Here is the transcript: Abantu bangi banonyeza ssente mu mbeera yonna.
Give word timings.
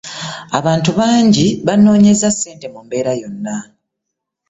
Abantu 0.59 0.89
bangi 0.99 1.45
banonyeza 1.65 2.27
ssente 2.33 2.65
mu 2.73 2.79
mbeera 2.85 3.11
yonna. 3.21 3.55